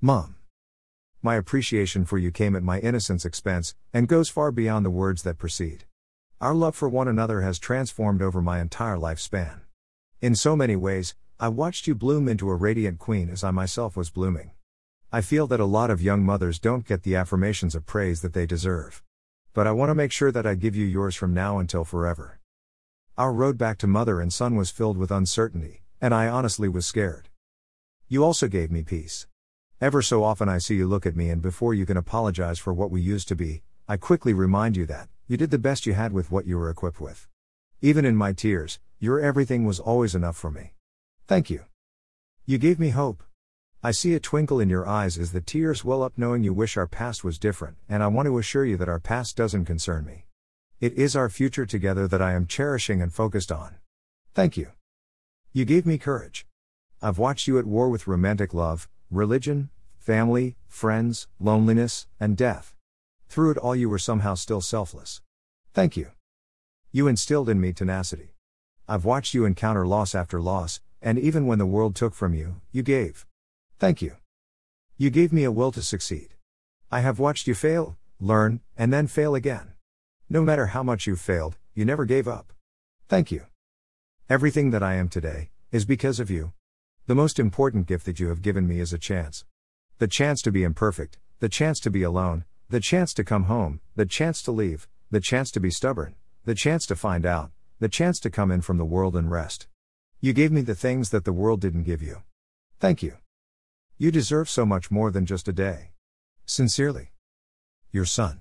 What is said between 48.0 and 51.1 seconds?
I want to assure you that our past doesn't concern me. It